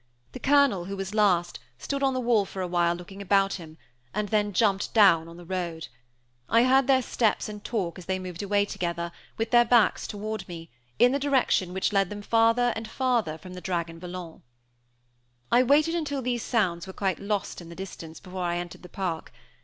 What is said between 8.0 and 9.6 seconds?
they moved away together, with